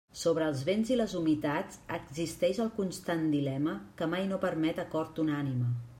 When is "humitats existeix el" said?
1.19-2.73